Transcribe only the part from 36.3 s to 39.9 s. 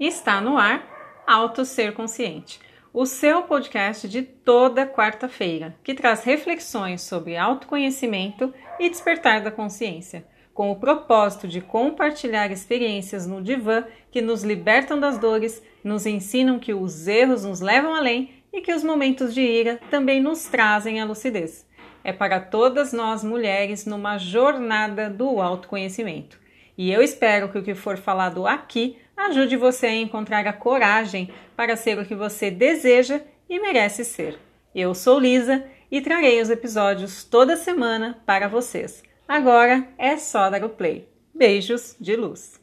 os episódios toda semana para vocês. Agora